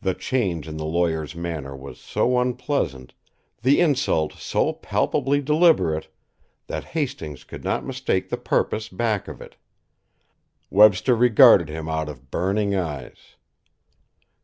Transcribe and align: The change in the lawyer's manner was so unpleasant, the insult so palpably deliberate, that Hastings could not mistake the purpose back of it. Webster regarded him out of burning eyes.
The 0.00 0.14
change 0.14 0.66
in 0.66 0.76
the 0.76 0.84
lawyer's 0.84 1.36
manner 1.36 1.76
was 1.76 2.00
so 2.00 2.40
unpleasant, 2.40 3.14
the 3.62 3.78
insult 3.78 4.32
so 4.32 4.72
palpably 4.72 5.40
deliberate, 5.40 6.08
that 6.66 6.82
Hastings 6.98 7.44
could 7.44 7.62
not 7.62 7.86
mistake 7.86 8.28
the 8.28 8.36
purpose 8.36 8.88
back 8.88 9.28
of 9.28 9.40
it. 9.40 9.54
Webster 10.68 11.14
regarded 11.14 11.68
him 11.68 11.88
out 11.88 12.08
of 12.08 12.32
burning 12.32 12.74
eyes. 12.74 13.36